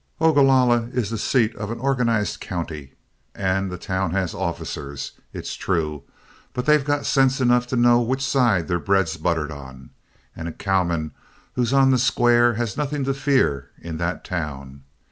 Ogalalla 0.19 0.89
is 0.93 1.11
the 1.11 1.17
seat 1.19 1.55
of 1.57 1.69
an 1.69 1.77
organized 1.77 2.39
county, 2.39 2.93
and 3.35 3.69
the 3.69 3.77
town 3.77 4.09
has 4.13 4.33
officers, 4.33 5.11
it's 5.31 5.53
true, 5.53 6.01
but 6.53 6.65
they've 6.65 6.83
got 6.83 7.05
sense 7.05 7.39
enough 7.39 7.67
to 7.67 7.75
know 7.75 8.01
which 8.01 8.23
side 8.25 8.67
their 8.67 8.79
bread's 8.79 9.15
buttered 9.15 9.51
on; 9.51 9.91
and 10.35 10.47
a 10.47 10.51
cowman 10.53 11.11
who's 11.53 11.71
on 11.71 11.91
the 11.91 11.99
square 11.99 12.55
has 12.55 12.75
nothing 12.75 13.03
to 13.03 13.13
fear 13.13 13.69
in 13.79 13.97
that 13.97 14.23
town. 14.25 14.81